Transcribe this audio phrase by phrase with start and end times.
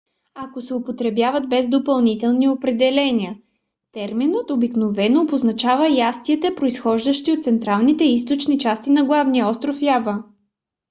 [0.37, 3.35] но ако се употребява без допълнителни определения
[3.91, 10.23] терминът обикновено обозначава ястията произхождащи от централните и източните части на главния остров ява